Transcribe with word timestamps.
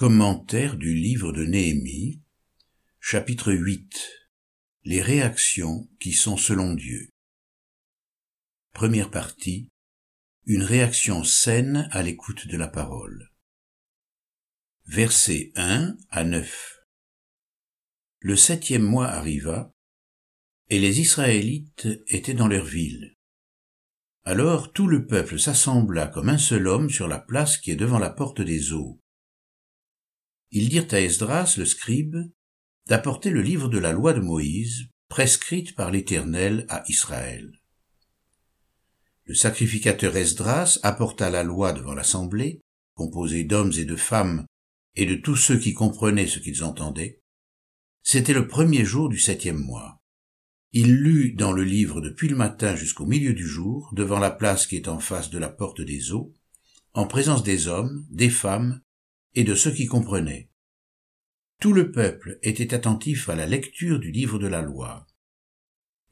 Commentaire 0.00 0.78
du 0.78 0.94
livre 0.94 1.30
de 1.30 1.44
Néhémie, 1.44 2.22
chapitre 3.00 3.52
8 3.52 4.08
Les 4.84 5.02
réactions 5.02 5.90
qui 6.00 6.14
sont 6.14 6.38
selon 6.38 6.72
Dieu. 6.72 7.10
Première 8.72 9.10
partie 9.10 9.68
Une 10.46 10.62
réaction 10.62 11.22
saine 11.22 11.86
à 11.90 12.02
l'écoute 12.02 12.46
de 12.46 12.56
la 12.56 12.66
parole. 12.66 13.28
Versets 14.86 15.52
1 15.56 15.98
à 16.08 16.24
9 16.24 16.78
Le 18.20 18.36
septième 18.36 18.84
mois 18.84 19.08
arriva, 19.08 19.70
et 20.70 20.78
les 20.78 21.00
Israélites 21.00 21.88
étaient 22.06 22.32
dans 22.32 22.48
leur 22.48 22.64
ville. 22.64 23.18
Alors 24.24 24.72
tout 24.72 24.86
le 24.86 25.06
peuple 25.06 25.38
s'assembla 25.38 26.06
comme 26.06 26.30
un 26.30 26.38
seul 26.38 26.68
homme 26.68 26.88
sur 26.88 27.06
la 27.06 27.18
place 27.18 27.58
qui 27.58 27.70
est 27.70 27.76
devant 27.76 27.98
la 27.98 28.08
porte 28.08 28.40
des 28.40 28.72
eaux 28.72 28.98
ils 30.50 30.68
dirent 30.68 30.86
à 30.90 31.00
Esdras 31.00 31.54
le 31.58 31.64
scribe 31.64 32.16
d'apporter 32.86 33.30
le 33.30 33.42
livre 33.42 33.68
de 33.68 33.78
la 33.78 33.92
loi 33.92 34.12
de 34.12 34.20
Moïse, 34.20 34.88
prescrite 35.08 35.74
par 35.76 35.90
l'Éternel 35.90 36.66
à 36.68 36.82
Israël. 36.88 37.52
Le 39.24 39.34
sacrificateur 39.34 40.16
Esdras 40.16 40.78
apporta 40.82 41.30
la 41.30 41.44
loi 41.44 41.72
devant 41.72 41.94
l'assemblée, 41.94 42.60
composée 42.94 43.44
d'hommes 43.44 43.72
et 43.78 43.84
de 43.84 43.96
femmes, 43.96 44.44
et 44.96 45.06
de 45.06 45.14
tous 45.14 45.36
ceux 45.36 45.58
qui 45.58 45.72
comprenaient 45.72 46.26
ce 46.26 46.40
qu'ils 46.40 46.64
entendaient. 46.64 47.20
C'était 48.02 48.32
le 48.32 48.48
premier 48.48 48.84
jour 48.84 49.08
du 49.08 49.18
septième 49.18 49.58
mois. 49.58 50.00
Il 50.72 50.94
lut 50.94 51.32
dans 51.32 51.52
le 51.52 51.64
livre 51.64 52.00
depuis 52.00 52.28
le 52.28 52.36
matin 52.36 52.74
jusqu'au 52.74 53.06
milieu 53.06 53.34
du 53.34 53.46
jour, 53.46 53.92
devant 53.94 54.18
la 54.18 54.30
place 54.30 54.66
qui 54.66 54.76
est 54.76 54.88
en 54.88 54.98
face 54.98 55.30
de 55.30 55.38
la 55.38 55.48
porte 55.48 55.80
des 55.80 56.12
eaux, 56.12 56.34
en 56.92 57.06
présence 57.06 57.44
des 57.44 57.68
hommes, 57.68 58.06
des 58.10 58.30
femmes 58.30 58.80
et 59.34 59.44
de 59.44 59.54
ceux 59.54 59.72
qui 59.72 59.86
comprenaient. 59.86 60.50
Tout 61.60 61.72
le 61.72 61.92
peuple 61.92 62.38
était 62.42 62.74
attentif 62.74 63.28
à 63.28 63.34
la 63.34 63.46
lecture 63.46 63.98
du 63.98 64.10
livre 64.10 64.38
de 64.38 64.46
la 64.46 64.62
loi. 64.62 65.06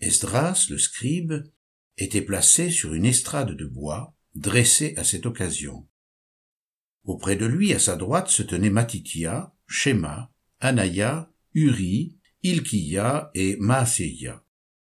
Esdras, 0.00 0.66
le 0.70 0.78
scribe, 0.78 1.33
était 1.97 2.22
placé 2.22 2.70
sur 2.70 2.94
une 2.94 3.06
estrade 3.06 3.56
de 3.56 3.64
bois, 3.64 4.14
dressée 4.34 4.94
à 4.97 5.05
cette 5.05 5.27
occasion. 5.27 5.88
Auprès 7.05 7.36
de 7.36 7.47
lui, 7.47 7.72
à 7.72 7.78
sa 7.78 7.97
droite, 7.97 8.28
se 8.28 8.42
tenaient 8.42 8.70
Matitia, 8.70 9.55
Shema, 9.66 10.30
Anaya, 10.60 11.30
Uri, 11.55 12.19
Ilkiya 12.42 13.30
et 13.34 13.56
Maaseya. 13.58 14.44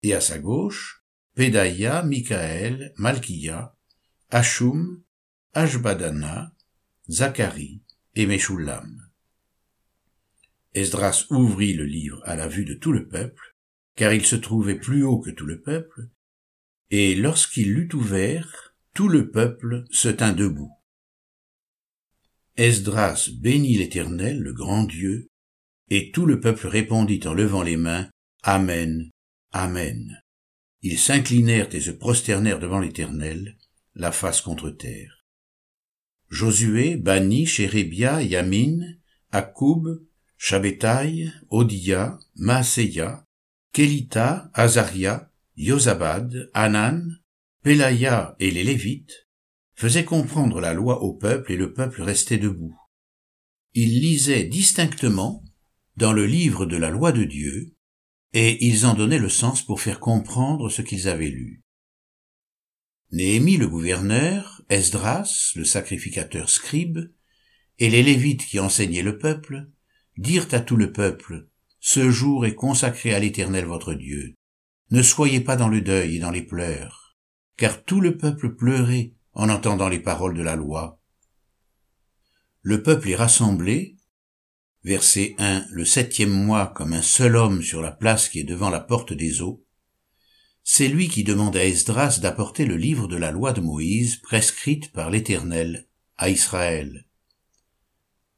Et 0.01 0.13
à 0.13 0.21
sa 0.21 0.39
gauche, 0.39 1.03
Pedaya, 1.35 2.01
Michael, 2.03 2.93
Malkiya, 2.97 3.75
Ashum, 4.29 5.03
Ashbadana, 5.53 6.53
Zacharie, 7.09 7.83
Esdras 10.73 11.25
ouvrit 11.29 11.73
le 11.73 11.85
livre 11.85 12.21
à 12.25 12.35
la 12.35 12.47
vue 12.47 12.65
de 12.65 12.73
tout 12.73 12.91
le 12.91 13.07
peuple, 13.07 13.55
car 13.95 14.13
il 14.13 14.25
se 14.25 14.35
trouvait 14.35 14.79
plus 14.79 15.03
haut 15.03 15.19
que 15.19 15.29
tout 15.29 15.45
le 15.45 15.61
peuple, 15.61 16.09
et 16.91 17.15
lorsqu'il 17.15 17.73
l'eut 17.73 17.89
ouvert, 17.93 18.75
tout 18.93 19.09
le 19.09 19.31
peuple 19.31 19.85
se 19.91 20.09
tint 20.09 20.33
debout. 20.33 20.71
Esdras 22.57 23.29
bénit 23.37 23.77
l'Éternel, 23.77 24.39
le 24.39 24.53
grand 24.53 24.83
Dieu, 24.83 25.27
et 25.89 26.11
tout 26.11 26.25
le 26.25 26.39
peuple 26.39 26.67
répondit 26.67 27.21
en 27.25 27.33
levant 27.33 27.63
les 27.63 27.77
mains, 27.77 28.09
Amen, 28.43 29.09
Amen. 29.51 30.21
Ils 30.81 30.99
s'inclinèrent 30.99 31.73
et 31.73 31.81
se 31.81 31.91
prosternèrent 31.91 32.59
devant 32.59 32.79
l'Éternel, 32.79 33.57
la 33.95 34.11
face 34.11 34.41
contre 34.41 34.69
terre. 34.69 35.14
Josué, 36.35 36.97
Bani, 36.97 37.45
Chérébia, 37.45 38.21
Yamin, 38.21 38.81
Akoub, 39.31 40.05
Shabetaï, 40.37 41.31
Odia, 41.49 42.19
Maaseya, 42.35 43.25
Kelita, 43.71 44.51
Azaria, 44.53 45.31
Yozabad, 45.55 46.49
Anan, 46.53 47.07
Pelaya 47.63 48.35
et 48.41 48.51
les 48.51 48.65
Lévites 48.65 49.29
faisaient 49.75 50.03
comprendre 50.03 50.59
la 50.59 50.73
loi 50.73 51.03
au 51.03 51.13
peuple 51.13 51.53
et 51.53 51.57
le 51.57 51.71
peuple 51.71 52.01
restait 52.01 52.37
debout. 52.37 52.77
Ils 53.73 54.01
lisaient 54.01 54.43
distinctement 54.43 55.41
dans 55.95 56.11
le 56.11 56.25
livre 56.25 56.65
de 56.65 56.75
la 56.75 56.89
loi 56.89 57.13
de 57.13 57.23
Dieu, 57.23 57.77
et 58.33 58.65
ils 58.65 58.85
en 58.85 58.93
donnaient 58.93 59.19
le 59.19 59.29
sens 59.29 59.65
pour 59.65 59.79
faire 59.79 60.01
comprendre 60.01 60.69
ce 60.69 60.81
qu'ils 60.81 61.07
avaient 61.07 61.29
lu. 61.29 61.63
Néhémie 63.11 63.55
le 63.55 63.69
gouverneur, 63.69 64.54
Esdras 64.69 65.53
le 65.55 65.63
sacrificateur 65.63 66.49
scribe, 66.49 67.11
et 67.77 67.89
les 67.89 68.03
Lévites 68.03 68.45
qui 68.45 68.59
enseignaient 68.59 69.03
le 69.03 69.17
peuple, 69.17 69.69
dirent 70.17 70.47
à 70.51 70.59
tout 70.59 70.77
le 70.77 70.91
peuple, 70.91 71.47
Ce 71.79 72.09
jour 72.09 72.45
est 72.45 72.55
consacré 72.55 73.13
à 73.13 73.19
l'Éternel 73.19 73.65
votre 73.65 73.93
Dieu. 73.93 74.33
Ne 74.91 75.01
soyez 75.01 75.39
pas 75.39 75.55
dans 75.55 75.67
le 75.67 75.81
deuil 75.81 76.15
et 76.15 76.19
dans 76.19 76.31
les 76.31 76.41
pleurs, 76.41 77.15
car 77.57 77.83
tout 77.83 78.01
le 78.01 78.17
peuple 78.17 78.55
pleurait 78.55 79.13
en 79.33 79.49
entendant 79.49 79.89
les 79.89 79.99
paroles 79.99 80.35
de 80.35 80.41
la 80.41 80.55
loi. 80.55 80.99
Le 82.61 82.81
peuple 82.81 83.09
est 83.09 83.15
rassemblé, 83.15 83.97
verset 84.83 85.35
1, 85.37 85.65
le 85.69 85.85
septième 85.85 86.31
mois 86.31 86.67
comme 86.67 86.93
un 86.93 87.01
seul 87.01 87.35
homme 87.35 87.61
sur 87.61 87.81
la 87.81 87.91
place 87.91 88.29
qui 88.29 88.39
est 88.39 88.43
devant 88.43 88.69
la 88.69 88.79
porte 88.79 89.13
des 89.13 89.41
eaux, 89.41 89.64
c'est 90.67 90.87
lui 90.87 91.09
qui 91.09 91.23
demande 91.23 91.55
à 91.55 91.63
Esdras 91.63 92.17
d'apporter 92.19 92.65
le 92.65 92.75
livre 92.75 93.07
de 93.07 93.15
la 93.15 93.29
loi 93.29 93.53
de 93.53 93.61
Moïse 93.61 94.17
prescrite 94.17 94.91
par 94.91 95.11
l'Éternel 95.11 95.87
à 96.17 96.31
Israël. 96.31 97.05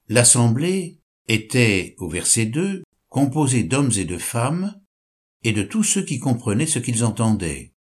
L'assemblée 0.09 0.99
était, 1.29 1.95
au 1.99 2.09
verset 2.09 2.45
2, 2.45 2.83
composée 3.07 3.63
d'hommes 3.63 3.93
et 3.95 4.03
de 4.03 4.17
femmes, 4.17 4.77
et 5.43 5.53
de 5.53 5.63
tous 5.63 5.83
ceux 5.83 6.03
qui 6.03 6.19
comprenaient 6.19 6.65
ce 6.65 6.79
qu'ils 6.79 7.05
entendaient. 7.05 7.73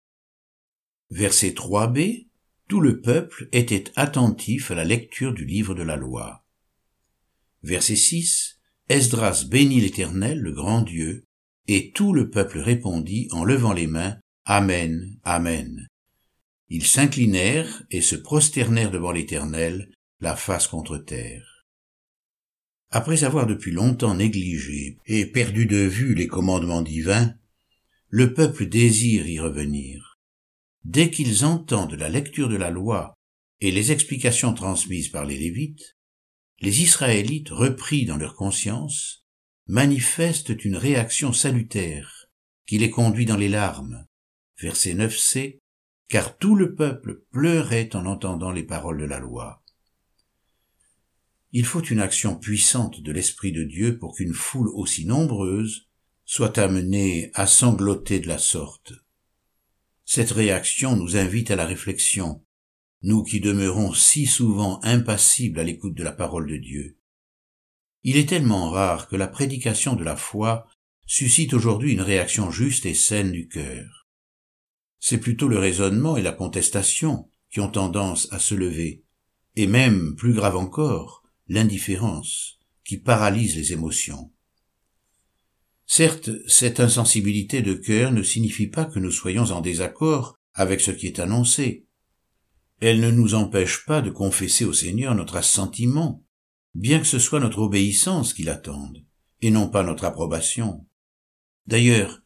Verset 1.09 1.49
3b, 1.49 2.27
tout 2.67 2.81
le 2.81 3.01
peuple 3.01 3.49
était 3.51 3.85
attentif 3.95 4.69
à 4.69 4.75
la 4.75 4.83
lecture 4.83 5.33
du 5.33 5.45
livre 5.45 5.73
de 5.73 5.83
la 5.83 5.95
loi. 5.95 6.45
Verset 7.63 7.95
6, 7.95 8.59
Esdras 8.89 9.45
bénit 9.49 9.81
l'Éternel, 9.81 10.39
le 10.39 10.51
grand 10.51 10.83
Dieu, 10.83 11.25
et 11.67 11.91
tout 11.91 12.13
le 12.13 12.29
peuple 12.29 12.59
répondit 12.59 13.27
en 13.31 13.43
levant 13.43 13.73
les 13.73 13.87
mains 13.87 14.19
Amen, 14.47 15.17
Amen. 15.23 15.87
Ils 16.69 16.85
s'inclinèrent 16.85 17.81
et 17.89 18.01
se 18.01 18.15
prosternèrent 18.15 18.91
devant 18.91 19.11
l'Éternel, 19.11 19.91
la 20.19 20.35
face 20.35 20.67
contre 20.67 20.99
terre. 20.99 21.65
Après 22.91 23.23
avoir 23.23 23.47
depuis 23.47 23.71
longtemps 23.71 24.13
négligé 24.13 24.99
et 25.07 25.25
perdu 25.25 25.65
de 25.65 25.77
vue 25.77 26.13
les 26.13 26.27
commandements 26.27 26.83
divins, 26.83 27.33
le 28.09 28.35
peuple 28.35 28.67
désire 28.67 29.27
y 29.27 29.39
revenir. 29.39 30.19
Dès 30.83 31.09
qu'ils 31.09 31.43
entendent 31.43 31.95
la 31.95 32.09
lecture 32.09 32.47
de 32.47 32.55
la 32.55 32.69
loi 32.69 33.15
et 33.61 33.71
les 33.71 33.91
explications 33.91 34.53
transmises 34.53 35.09
par 35.09 35.25
les 35.25 35.39
Lévites, 35.39 35.97
les 36.59 36.83
Israélites, 36.83 37.49
repris 37.49 38.05
dans 38.05 38.17
leur 38.17 38.35
conscience, 38.35 39.25
manifestent 39.65 40.63
une 40.63 40.77
réaction 40.77 41.33
salutaire 41.33 42.27
qui 42.67 42.77
les 42.77 42.91
conduit 42.91 43.25
dans 43.25 43.37
les 43.37 43.49
larmes, 43.49 44.05
verset 44.59 44.93
9c, 44.93 45.59
car 46.07 46.37
tout 46.37 46.55
le 46.55 46.75
peuple 46.75 47.23
pleurait 47.31 47.95
en 47.95 48.05
entendant 48.05 48.51
les 48.51 48.63
paroles 48.63 48.99
de 48.99 49.05
la 49.05 49.19
loi. 49.19 49.63
Il 51.51 51.65
faut 51.65 51.81
une 51.81 51.99
action 51.99 52.35
puissante 52.37 53.01
de 53.01 53.11
l'Esprit 53.11 53.51
de 53.51 53.63
Dieu 53.63 53.97
pour 53.97 54.15
qu'une 54.15 54.33
foule 54.33 54.69
aussi 54.73 55.05
nombreuse 55.05 55.87
soit 56.25 56.57
amenée 56.57 57.31
à 57.33 57.47
sangloter 57.47 58.19
de 58.19 58.27
la 58.27 58.37
sorte. 58.37 58.93
Cette 60.03 60.31
réaction 60.31 60.95
nous 60.95 61.17
invite 61.17 61.51
à 61.51 61.55
la 61.55 61.65
réflexion, 61.65 62.43
nous 63.01 63.23
qui 63.23 63.39
demeurons 63.39 63.93
si 63.93 64.25
souvent 64.25 64.79
impassibles 64.83 65.59
à 65.59 65.63
l'écoute 65.63 65.95
de 65.95 66.03
la 66.03 66.11
parole 66.11 66.47
de 66.47 66.57
Dieu. 66.57 66.97
Il 68.03 68.17
est 68.17 68.29
tellement 68.29 68.69
rare 68.69 69.07
que 69.07 69.15
la 69.15 69.27
prédication 69.27 69.95
de 69.95 70.03
la 70.03 70.15
foi 70.15 70.67
suscite 71.07 71.53
aujourd'hui 71.53 71.93
une 71.93 72.01
réaction 72.01 72.51
juste 72.51 72.85
et 72.85 72.93
saine 72.93 73.31
du 73.31 73.47
cœur 73.47 74.04
c'est 75.07 75.19
plutôt 75.19 75.47
le 75.47 75.59
raisonnement 75.59 76.17
et 76.17 76.23
la 76.23 76.31
contestation 76.31 77.29
qui 77.51 77.59
ont 77.59 77.69
tendance 77.69 78.27
à 78.31 78.39
se 78.39 78.55
lever, 78.55 79.03
et 79.55 79.67
même, 79.67 80.15
plus 80.15 80.33
grave 80.33 80.57
encore, 80.57 81.21
l'indifférence, 81.47 82.57
qui 82.83 82.97
paralyse 82.97 83.55
les 83.55 83.71
émotions. 83.71 84.31
Certes, 85.85 86.31
cette 86.47 86.79
insensibilité 86.79 87.61
de 87.61 87.75
cœur 87.75 88.11
ne 88.11 88.23
signifie 88.23 88.65
pas 88.65 88.85
que 88.85 88.97
nous 88.97 89.11
soyons 89.11 89.51
en 89.51 89.61
désaccord 89.61 90.39
avec 90.55 90.81
ce 90.81 90.89
qui 90.89 91.05
est 91.05 91.19
annoncé. 91.19 91.85
Elle 92.79 92.99
ne 92.99 93.11
nous 93.11 93.35
empêche 93.35 93.85
pas 93.85 94.01
de 94.01 94.09
confesser 94.09 94.65
au 94.65 94.73
Seigneur 94.73 95.13
notre 95.13 95.35
assentiment, 95.35 96.23
bien 96.73 96.97
que 96.97 97.05
ce 97.05 97.19
soit 97.19 97.39
notre 97.39 97.59
obéissance 97.59 98.33
qui 98.33 98.41
l'attende, 98.41 99.05
et 99.43 99.51
non 99.51 99.69
pas 99.69 99.83
notre 99.83 100.05
approbation. 100.05 100.87
D'ailleurs, 101.67 102.23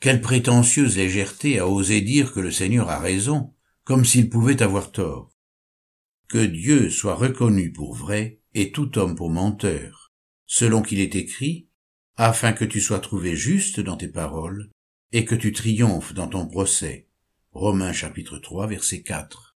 quelle 0.00 0.22
prétentieuse 0.22 0.96
légèreté 0.96 1.58
à 1.58 1.68
oser 1.68 2.00
dire 2.00 2.32
que 2.32 2.40
le 2.40 2.50
Seigneur 2.50 2.88
a 2.88 2.98
raison, 2.98 3.54
comme 3.84 4.06
s'il 4.06 4.30
pouvait 4.30 4.62
avoir 4.62 4.92
tort. 4.92 5.30
Que 6.28 6.44
Dieu 6.44 6.90
soit 6.90 7.14
reconnu 7.14 7.70
pour 7.70 7.94
vrai, 7.94 8.40
et 8.54 8.72
tout 8.72 8.98
homme 8.98 9.14
pour 9.14 9.30
menteur, 9.30 10.12
selon 10.46 10.80
qu'il 10.80 11.00
est 11.00 11.14
écrit, 11.14 11.68
afin 12.16 12.52
que 12.52 12.64
tu 12.64 12.80
sois 12.80 12.98
trouvé 12.98 13.36
juste 13.36 13.78
dans 13.78 13.96
tes 13.96 14.08
paroles, 14.08 14.70
et 15.12 15.24
que 15.24 15.34
tu 15.34 15.52
triomphes 15.52 16.14
dans 16.14 16.28
ton 16.28 16.46
procès. 16.46 17.08
Romains 17.52 17.92
chapitre 17.92 18.38
3 18.38 18.68
verset 18.68 19.02
4. 19.02 19.56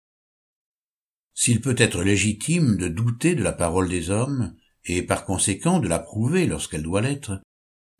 S'il 1.33 1.61
peut 1.61 1.75
être 1.77 2.03
légitime 2.03 2.75
de 2.75 2.89
douter 2.89 3.35
de 3.35 3.43
la 3.43 3.53
parole 3.53 3.87
des 3.87 4.09
hommes, 4.09 4.55
et 4.85 5.03
par 5.03 5.25
conséquent 5.25 5.79
de 5.79 5.87
l'approuver 5.87 6.47
lorsqu'elle 6.47 6.83
doit 6.83 7.01
l'être, 7.01 7.41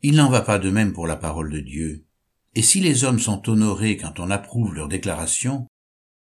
il 0.02 0.16
n'en 0.16 0.28
va 0.28 0.42
pas 0.42 0.58
de 0.58 0.68
même 0.68 0.92
pour 0.92 1.06
la 1.06 1.16
parole 1.16 1.50
de 1.50 1.60
Dieu. 1.60 2.04
Et 2.54 2.62
si 2.62 2.80
les 2.80 3.04
hommes 3.04 3.18
sont 3.18 3.48
honorés 3.48 3.96
quand 3.96 4.20
on 4.20 4.30
approuve 4.30 4.74
leurs 4.74 4.88
déclarations, 4.88 5.66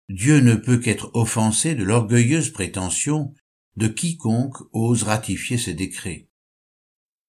Dieu 0.10 0.40
ne 0.40 0.56
peut 0.56 0.78
qu'être 0.78 1.10
offensé 1.14 1.74
de 1.74 1.84
l'orgueilleuse 1.84 2.52
prétention 2.52 3.34
de 3.78 3.88
quiconque 3.88 4.58
ose 4.74 5.04
ratifier 5.04 5.58
ses 5.58 5.74
décrets. 5.74 6.28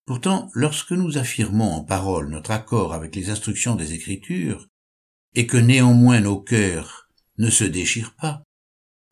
Pourtant, 0.05 0.51
lorsque 0.55 0.91
nous 0.91 1.17
affirmons 1.17 1.73
en 1.73 1.85
parole 1.85 2.29
notre 2.29 2.51
accord 2.51 2.93
avec 2.93 3.15
les 3.15 3.31
instructions 3.31 3.77
des 3.77 3.93
Écritures, 3.93 4.69
et 5.35 5.47
que 5.47 5.57
néanmoins 5.57 6.21
nos 6.21 6.41
cœurs 6.41 7.09
ne 7.39 7.49
se 7.49 7.65
déchirent 7.65 8.17
pas, 8.17 8.43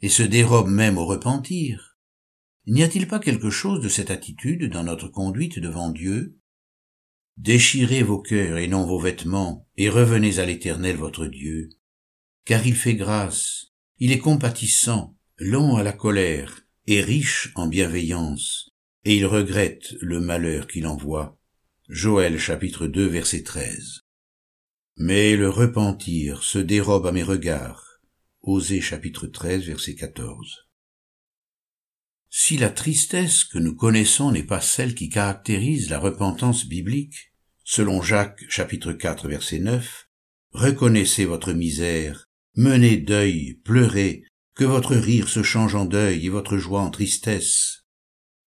et 0.03 0.09
se 0.09 0.23
dérobent 0.23 0.69
même 0.69 0.99
au 0.99 1.06
repentir, 1.06 1.97
n'y 2.67 2.82
a-t-il 2.82 3.06
pas 3.06 3.21
quelque 3.21 3.50
chose 3.50 3.81
de 3.81 3.88
cette 3.88 4.11
attitude 4.11 4.71
dans 4.71 4.82
notre 4.82 5.09
conduite 5.09 5.59
devant 5.59 5.91
Dieu 5.91 6.39
Déchirez 7.40 8.02
vos 8.02 8.20
cœurs 8.20 8.58
et 8.58 8.69
non 8.69 8.84
vos 8.84 8.98
vêtements, 8.98 9.66
et 9.78 9.88
revenez 9.88 10.40
à 10.40 10.44
l'Éternel 10.44 10.96
votre 10.96 11.25
Dieu, 11.25 11.70
car 12.44 12.66
il 12.66 12.75
fait 12.75 12.94
grâce, 12.94 13.72
il 13.98 14.12
est 14.12 14.19
compatissant, 14.19 15.16
lent 15.38 15.76
à 15.76 15.82
la 15.82 15.94
colère, 15.94 16.60
et 16.87 17.00
riche 17.00 17.50
en 17.54 17.66
bienveillance, 17.66 18.72
et 19.06 19.16
il 19.16 19.25
regrette 19.25 19.94
le 20.02 20.20
malheur 20.20 20.66
qu'il 20.66 20.87
envoie. 20.87 21.38
Joël 21.88 22.38
chapitre 22.38 22.87
2 22.87 23.06
verset 23.06 23.43
13. 23.43 24.02
Mais 24.98 25.34
le 25.34 25.48
repentir 25.48 26.43
se 26.43 26.58
dérobe 26.58 27.06
à 27.06 27.12
mes 27.12 27.22
regards. 27.22 28.02
Osée 28.43 28.82
chapitre 28.82 29.26
13 29.26 29.64
verset 29.64 29.94
14. 29.94 30.69
Si 32.28 32.58
la 32.58 32.69
tristesse 32.69 33.44
que 33.44 33.58
nous 33.58 33.75
connaissons 33.75 34.31
n'est 34.31 34.43
pas 34.43 34.60
celle 34.60 34.94
qui 34.94 35.08
caractérise 35.08 35.88
la 35.88 35.98
repentance 35.98 36.66
biblique, 36.66 37.30
selon 37.70 38.02
Jacques 38.02 38.44
chapitre 38.49 38.93
4 38.93 39.28
verset 39.28 39.61
9, 39.61 40.08
reconnaissez 40.50 41.25
votre 41.25 41.52
misère, 41.52 42.25
menez 42.56 42.96
deuil, 42.96 43.61
pleurez, 43.64 44.25
que 44.56 44.64
votre 44.64 44.96
rire 44.96 45.28
se 45.28 45.44
change 45.44 45.76
en 45.76 45.84
deuil 45.84 46.26
et 46.26 46.31
votre 46.31 46.58
joie 46.58 46.81
en 46.81 46.90
tristesse. 46.90 47.84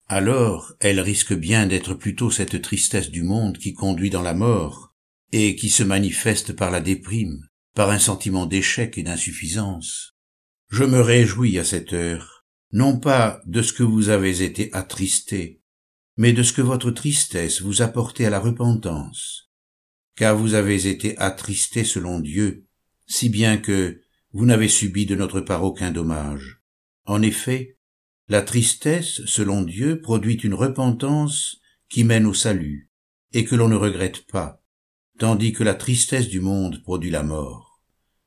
Alors 0.07 0.71
elle 0.80 1.01
risque 1.01 1.33
bien 1.33 1.68
d'être 1.68 1.95
plutôt 1.95 2.31
cette 2.31 2.62
tristesse 2.62 3.12
du 3.12 3.24
monde 3.24 3.57
qui 3.57 3.74
conduit 3.74 4.10
dans 4.10 4.21
la 4.21 4.33
mort, 4.33 4.95
et 5.33 5.57
qui 5.57 5.68
se 5.68 5.83
manifeste 5.83 6.54
par 6.54 6.71
la 6.71 6.80
déprime, 6.80 7.45
par 7.75 7.89
un 7.89 8.00
sentiment 8.00 8.45
d'échec 8.45 8.98
et 8.98 9.04
d'insuffisance. 9.04 10.16
Je 10.69 10.86
me 10.86 11.01
réjouis 11.01 11.60
à 11.60 11.66
cette 11.66 11.92
heure, 11.92 12.45
non 12.71 12.98
pas 12.98 13.42
de 13.45 13.63
ce 13.63 13.74
que 13.74 13.83
vous 13.83 14.07
avez 14.07 14.44
été 14.44 14.69
attristé, 14.71 15.58
mais 16.19 16.33
de 16.33 16.44
ce 16.44 16.51
que 16.51 16.62
votre 16.62 16.92
tristesse 16.92 17.62
vous 17.62 17.81
a 17.81 17.86
à 17.86 18.30
la 18.30 18.42
repentance, 18.42 19.50
car 20.18 20.36
vous 20.36 20.54
avez 20.54 20.86
été 20.86 21.18
attristé 21.18 21.86
selon 21.86 22.19
Dieu, 22.19 22.68
si 23.07 23.30
bien 23.30 23.56
que 23.56 24.01
vous 24.33 24.45
n'avez 24.45 24.68
subi 24.68 25.06
de 25.06 25.16
notre 25.16 25.39
part 25.39 25.63
aucun 25.63 25.92
dommage. 25.92 26.62
En 27.06 27.21
effet, 27.21 27.77
la 28.27 28.42
tristesse, 28.42 29.21
selon 29.27 29.62
Dieu, 29.62 30.01
produit 30.01 30.36
une 30.36 30.54
repentance 30.54 31.62
qui 31.88 32.04
mène 32.04 32.25
au 32.25 32.33
salut, 32.33 32.92
et 33.31 33.45
que 33.45 33.56
l'on 33.56 33.69
ne 33.69 33.77
regrette 33.77 34.27
pas, 34.27 34.62
tandis 35.19 35.54
que 35.54 35.63
la 35.63 35.74
tristesse 35.74 36.27
du 36.27 36.42
monde 36.42 36.83
produit 36.83 37.12
la 37.12 37.24
mort. 37.24 37.81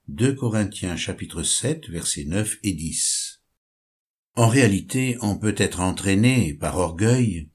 2 0.09 0.33
Corinthiens 0.35 0.97
chapitre 0.97 1.43
7 1.43 1.91
versets 1.91 2.25
9 2.25 2.57
et 2.63 2.73
10. 2.73 3.43
En 4.35 4.49
réalité, 4.49 5.19
on 5.21 5.37
peut 5.37 5.55
être 5.59 5.81
entraîné, 5.81 6.55
par 6.55 6.79
orgueil, 6.79 7.52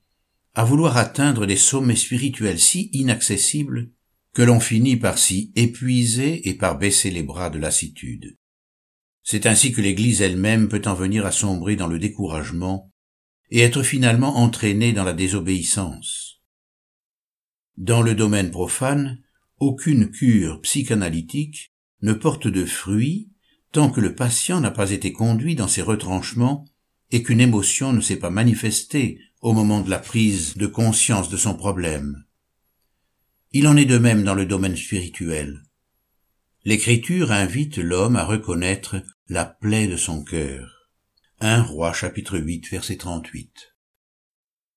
à 0.57 0.63
vouloir 0.63 0.97
atteindre 0.97 1.45
des 1.45 1.55
sommets 1.55 1.95
spirituels 1.95 2.59
si 2.59 2.89
inaccessibles 2.91 3.91
que 4.33 4.41
l'on 4.41 4.59
finit 4.59 4.97
par 4.97 5.19
s'y 5.19 5.51
épuiser 5.55 6.49
et 6.49 6.55
par 6.55 6.79
baisser 6.79 7.11
les 7.11 7.21
bras 7.21 7.51
de 7.51 7.59
lassitude. 7.59 8.35
C'est 9.21 9.45
ainsi 9.45 9.71
que 9.71 9.81
l'Église 9.81 10.23
elle-même 10.23 10.67
peut 10.67 10.81
en 10.85 10.95
venir 10.95 11.27
à 11.27 11.31
sombrer 11.31 11.75
dans 11.75 11.85
le 11.85 11.99
découragement 11.99 12.91
et 13.51 13.59
être 13.59 13.83
finalement 13.83 14.37
entraînée 14.37 14.93
dans 14.93 15.03
la 15.03 15.13
désobéissance. 15.13 16.41
Dans 17.77 18.01
le 18.01 18.15
domaine 18.15 18.49
profane, 18.49 19.21
aucune 19.59 20.09
cure 20.09 20.59
psychanalytique 20.61 21.71
ne 22.01 22.13
porte 22.13 22.47
de 22.47 22.65
fruits 22.65 23.29
tant 23.71 23.91
que 23.91 24.01
le 24.01 24.15
patient 24.15 24.59
n'a 24.59 24.71
pas 24.71 24.89
été 24.89 25.13
conduit 25.13 25.53
dans 25.53 25.67
ses 25.67 25.83
retranchements 25.83 26.65
et 27.11 27.21
qu'une 27.21 27.41
émotion 27.41 27.93
ne 27.93 28.01
s'est 28.01 28.17
pas 28.17 28.31
manifestée 28.31 29.19
au 29.41 29.53
moment 29.53 29.81
de 29.81 29.89
la 29.89 29.99
prise 29.99 30.57
de 30.57 30.67
conscience 30.67 31.29
de 31.29 31.37
son 31.37 31.55
problème. 31.55 32.23
Il 33.51 33.67
en 33.67 33.77
est 33.77 33.85
de 33.85 33.97
même 33.97 34.23
dans 34.23 34.35
le 34.35 34.45
domaine 34.45 34.75
spirituel. 34.75 35.63
L'écriture 36.65 37.31
invite 37.31 37.77
l'homme 37.77 38.15
à 38.15 38.25
reconnaître 38.25 39.01
la 39.29 39.45
plaie 39.45 39.87
de 39.87 39.97
son 39.97 40.23
cœur. 40.23 40.89
1 41.39 41.61
Roi 41.61 41.93
chapitre 41.93 42.39
8 42.39 42.69
verset 42.71 42.97
38. 42.97 43.75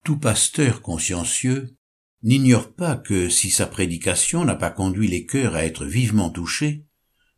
Tout 0.05 0.19
pasteur 0.19 0.83
consciencieux 0.83 1.77
n'ignore 2.23 2.73
pas 2.75 2.97
que 2.97 3.29
si 3.29 3.51
sa 3.51 3.67
prédication 3.67 4.45
n'a 4.45 4.55
pas 4.55 4.71
conduit 4.71 5.09
les 5.09 5.25
cœurs 5.25 5.55
à 5.55 5.65
être 5.65 5.87
vivement 5.87 6.31
touchés, 6.31 6.85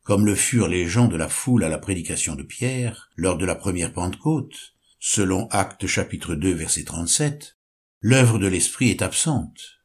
comme 0.03 0.27
le 0.27 0.35
furent 0.35 0.69
les 0.69 0.89
gens 0.89 1.07
de 1.07 1.17
la 1.17 1.29
foule 1.29 1.65
à 1.65 1.69
la 1.69 1.79
prédication 1.79 2.35
de 2.35 2.43
Pierre 2.43 3.11
lors 3.17 3.39
de 3.39 3.47
la 3.47 3.55
première 3.55 3.93
Pentecôte, 3.93 4.72
selon 5.05 5.49
Actes 5.49 5.89
chapitre 5.89 6.37
2 6.37 6.53
verset 6.53 6.85
37, 6.85 7.59
l'œuvre 8.03 8.39
de 8.39 8.47
l'Esprit 8.47 8.89
est 8.89 9.03
absente. 9.03 9.81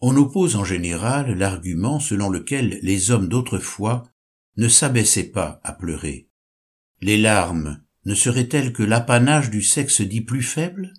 On 0.00 0.14
oppose 0.18 0.54
en 0.54 0.64
général 0.64 1.32
l'argument 1.32 1.98
selon 1.98 2.28
lequel 2.28 2.78
les 2.82 3.10
hommes 3.10 3.26
d'autrefois 3.26 4.06
ne 4.58 4.68
s'abaissaient 4.68 5.30
pas 5.30 5.62
à 5.64 5.72
pleurer. 5.72 6.28
Les 7.00 7.16
larmes 7.16 7.82
ne 8.04 8.14
seraient-elles 8.14 8.74
que 8.74 8.82
l'apanage 8.82 9.48
du 9.48 9.62
sexe 9.62 10.02
dit 10.02 10.20
plus 10.20 10.42
faible? 10.42 10.92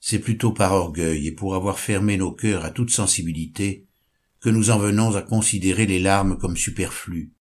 C'est 0.00 0.18
plutôt 0.18 0.52
par 0.52 0.74
orgueil 0.74 1.28
et 1.28 1.32
pour 1.32 1.54
avoir 1.54 1.78
fermé 1.78 2.18
nos 2.18 2.32
cœurs 2.32 2.66
à 2.66 2.70
toute 2.70 2.90
sensibilité 2.90 3.88
que 4.40 4.50
nous 4.50 4.68
en 4.68 4.78
venons 4.78 5.16
à 5.16 5.22
considérer 5.22 5.86
les 5.86 5.98
larmes 5.98 6.36
comme 6.36 6.58
superflues. 6.58 7.32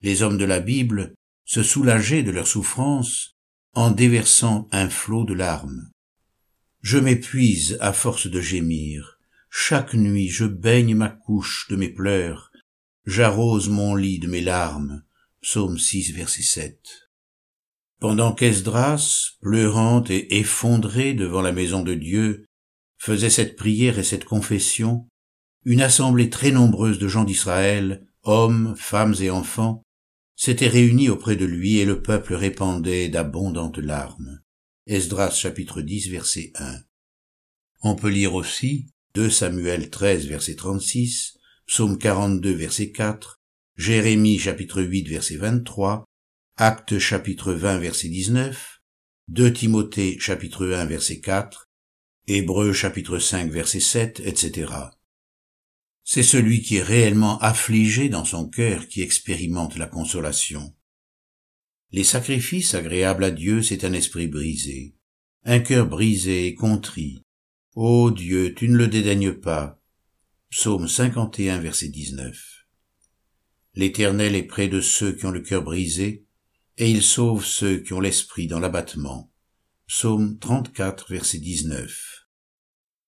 Les 0.00 0.22
hommes 0.22 0.38
de 0.38 0.46
la 0.46 0.60
Bible 0.60 1.12
se 1.44 1.62
soulageaient 1.62 2.22
de 2.22 2.30
leurs 2.30 2.46
souffrances 2.46 3.31
en 3.74 3.90
déversant 3.90 4.68
un 4.70 4.88
flot 4.88 5.24
de 5.24 5.34
larmes. 5.34 5.90
Je 6.82 6.98
m'épuise 6.98 7.78
à 7.80 7.92
force 7.92 8.26
de 8.26 8.40
gémir. 8.40 9.18
Chaque 9.50 9.94
nuit 9.94 10.28
je 10.28 10.44
baigne 10.44 10.94
ma 10.94 11.08
couche 11.08 11.66
de 11.70 11.76
mes 11.76 11.88
pleurs. 11.88 12.50
J'arrose 13.06 13.68
mon 13.68 13.94
lit 13.94 14.18
de 14.18 14.28
mes 14.28 14.40
larmes. 14.40 15.02
Psaume 15.40 15.78
6, 15.78 16.12
verset 16.12 16.42
7. 16.42 17.08
Pendant 17.98 18.32
qu'Esdras, 18.32 19.36
pleurant 19.40 20.04
et 20.08 20.38
effondré 20.38 21.14
devant 21.14 21.40
la 21.40 21.52
maison 21.52 21.82
de 21.82 21.94
Dieu, 21.94 22.44
faisait 22.98 23.30
cette 23.30 23.56
prière 23.56 23.98
et 23.98 24.04
cette 24.04 24.24
confession, 24.24 25.08
une 25.64 25.82
assemblée 25.82 26.30
très 26.30 26.50
nombreuse 26.50 26.98
de 26.98 27.08
gens 27.08 27.24
d'Israël, 27.24 28.06
hommes, 28.22 28.74
femmes 28.76 29.14
et 29.20 29.30
enfants, 29.30 29.82
s'était 30.44 30.66
réunie 30.66 31.08
auprès 31.08 31.36
de 31.36 31.44
lui 31.44 31.78
et 31.78 31.84
le 31.84 32.02
peuple 32.02 32.34
répandait 32.34 33.08
d'abondantes 33.08 33.78
larmes. 33.78 34.40
Esdras 34.88 35.30
chapitre 35.30 35.82
10 35.82 36.10
verset 36.10 36.50
1. 36.56 36.80
On 37.82 37.94
peut 37.94 38.08
lire 38.08 38.34
aussi 38.34 38.88
2 39.14 39.30
Samuel 39.30 39.88
13 39.88 40.26
verset 40.26 40.56
36, 40.56 41.38
Psaume 41.68 41.96
42 41.96 42.54
verset 42.54 42.90
4, 42.90 43.40
Jérémie 43.76 44.40
chapitre 44.40 44.82
8 44.82 45.08
verset 45.10 45.36
23, 45.36 46.04
Actes 46.56 46.98
chapitre 46.98 47.52
20 47.52 47.78
verset 47.78 48.08
19, 48.08 48.80
2 49.28 49.52
Timothée 49.52 50.18
chapitre 50.18 50.66
1 50.66 50.86
verset 50.86 51.20
4, 51.20 51.68
Hébreux 52.26 52.72
chapitre 52.72 53.20
5 53.20 53.48
verset 53.48 53.78
7, 53.78 54.18
etc. 54.24 54.72
C'est 56.04 56.22
celui 56.22 56.62
qui 56.62 56.76
est 56.76 56.82
réellement 56.82 57.38
affligé 57.38 58.08
dans 58.08 58.24
son 58.24 58.48
cœur 58.48 58.88
qui 58.88 59.02
expérimente 59.02 59.76
la 59.76 59.86
consolation. 59.86 60.74
Les 61.90 62.04
sacrifices 62.04 62.74
agréables 62.74 63.24
à 63.24 63.30
Dieu, 63.30 63.62
c'est 63.62 63.84
un 63.84 63.92
esprit 63.92 64.26
brisé, 64.26 64.96
un 65.44 65.60
cœur 65.60 65.86
brisé 65.86 66.46
et 66.46 66.54
contrit. 66.54 67.22
Ô 67.74 68.10
Dieu, 68.10 68.54
tu 68.54 68.68
ne 68.68 68.76
le 68.76 68.88
dédaignes 68.88 69.32
pas. 69.32 69.80
Psaume 70.50 70.88
51, 70.88 71.58
verset 71.58 71.88
19. 71.88 72.66
L'Éternel 73.74 74.34
est 74.34 74.42
près 74.42 74.68
de 74.68 74.80
ceux 74.80 75.12
qui 75.12 75.24
ont 75.24 75.30
le 75.30 75.40
cœur 75.40 75.62
brisé, 75.62 76.26
et 76.78 76.90
il 76.90 77.02
sauve 77.02 77.44
ceux 77.44 77.78
qui 77.78 77.92
ont 77.92 78.00
l'esprit 78.00 78.46
dans 78.46 78.60
l'abattement. 78.60 79.32
Psaume 79.86 80.38
34, 80.38 81.10
verset 81.10 81.38
19. 81.38 82.26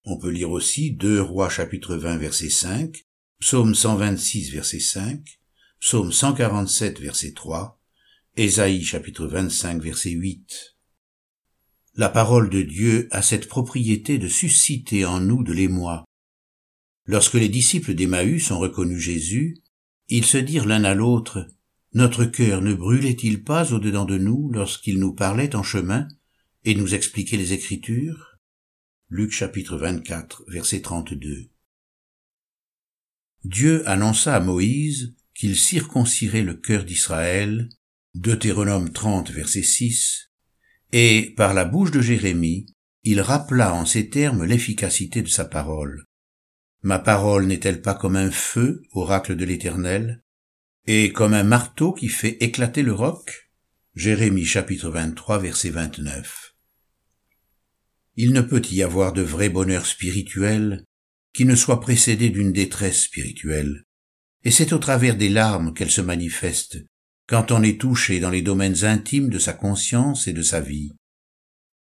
On 0.06 0.18
peut 0.18 0.28
lire 0.28 0.50
aussi 0.50 0.90
2 0.92 1.22
Rois 1.22 1.48
chapitre 1.48 1.96
20, 1.96 2.18
verset 2.18 2.50
5, 2.50 3.06
Psaume 3.40 3.74
126, 3.74 4.50
verset 4.50 4.78
5, 4.78 5.40
Psaume 5.80 6.12
147, 6.12 7.00
verset 7.00 7.32
3, 7.32 7.80
Ésaïe 8.36 8.84
chapitre 8.84 9.26
25, 9.26 9.80
verset 9.82 10.10
8. 10.10 10.76
La 11.94 12.10
parole 12.10 12.50
de 12.50 12.60
Dieu 12.60 13.08
a 13.12 13.22
cette 13.22 13.48
propriété 13.48 14.18
de 14.18 14.28
susciter 14.28 15.06
en 15.06 15.20
nous 15.20 15.42
de 15.42 15.54
l'émoi. 15.54 16.04
Lorsque 17.06 17.34
les 17.34 17.48
disciples 17.48 17.94
d'Emmaüs 17.94 18.50
ont 18.50 18.58
reconnu 18.58 19.00
Jésus, 19.00 19.56
ils 20.08 20.26
se 20.26 20.36
dirent 20.36 20.66
l'un 20.66 20.84
à 20.84 20.92
l'autre, 20.92 21.48
Notre 21.94 22.26
cœur 22.26 22.60
ne 22.60 22.74
brûlait-il 22.74 23.42
pas 23.42 23.72
au-dedans 23.72 24.04
de 24.04 24.18
nous 24.18 24.50
lorsqu'il 24.52 24.98
nous 24.98 25.14
parlait 25.14 25.56
en 25.56 25.62
chemin 25.62 26.08
et 26.64 26.74
nous 26.74 26.94
expliquait 26.94 27.38
les 27.38 27.54
Écritures? 27.54 28.33
Luc 29.10 29.32
chapitre 29.32 29.76
24, 29.76 30.44
verset 30.48 30.80
32. 30.80 31.50
Dieu 33.44 33.86
annonça 33.86 34.34
à 34.34 34.40
Moïse 34.40 35.14
qu'il 35.34 35.56
circoncirait 35.56 36.42
le 36.42 36.54
cœur 36.54 36.84
d'Israël, 36.84 37.68
Deutéronome 38.14 38.90
30, 38.90 39.30
verset 39.30 39.62
6, 39.62 40.30
et 40.92 41.34
par 41.36 41.52
la 41.52 41.66
bouche 41.66 41.90
de 41.90 42.00
Jérémie, 42.00 42.64
il 43.02 43.20
rappela 43.20 43.74
en 43.74 43.84
ces 43.84 44.08
termes 44.08 44.44
l'efficacité 44.44 45.20
de 45.20 45.28
sa 45.28 45.44
parole. 45.44 46.06
Ma 46.80 46.98
parole 46.98 47.44
n'est-elle 47.46 47.82
pas 47.82 47.94
comme 47.94 48.16
un 48.16 48.30
feu, 48.30 48.80
oracle 48.92 49.36
de 49.36 49.44
l'Éternel, 49.44 50.22
et 50.86 51.12
comme 51.12 51.34
un 51.34 51.44
marteau 51.44 51.92
qui 51.92 52.08
fait 52.08 52.42
éclater 52.42 52.82
le 52.82 52.94
roc? 52.94 53.50
Jérémie 53.94 54.46
chapitre 54.46 54.88
23 54.88 55.40
verset 55.40 55.70
29. 55.70 56.53
Il 58.16 58.32
ne 58.32 58.40
peut 58.40 58.62
y 58.70 58.82
avoir 58.82 59.12
de 59.12 59.22
vrai 59.22 59.48
bonheur 59.48 59.86
spirituel 59.86 60.84
qui 61.32 61.44
ne 61.44 61.56
soit 61.56 61.80
précédé 61.80 62.30
d'une 62.30 62.52
détresse 62.52 63.02
spirituelle, 63.02 63.84
et 64.44 64.50
c'est 64.50 64.72
au 64.72 64.78
travers 64.78 65.16
des 65.16 65.28
larmes 65.28 65.74
qu'elle 65.74 65.90
se 65.90 66.00
manifeste 66.00 66.78
quand 67.26 67.50
on 67.50 67.62
est 67.62 67.80
touché 67.80 68.20
dans 68.20 68.30
les 68.30 68.42
domaines 68.42 68.84
intimes 68.84 69.30
de 69.30 69.38
sa 69.38 69.52
conscience 69.52 70.28
et 70.28 70.32
de 70.32 70.42
sa 70.42 70.60
vie. 70.60 70.92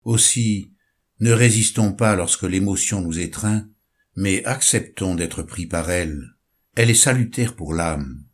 Aussi, 0.02 0.72
ne 1.20 1.32
résistons 1.32 1.92
pas 1.92 2.16
lorsque 2.16 2.44
l'émotion 2.44 3.00
nous 3.00 3.18
étreint, 3.18 3.68
mais 4.16 4.44
acceptons 4.44 5.14
d'être 5.14 5.42
pris 5.42 5.66
par 5.66 5.90
elle. 5.90 6.34
Elle 6.76 6.90
est 6.90 6.94
salutaire 6.94 7.54
pour 7.54 7.74
l'âme. 7.74 8.24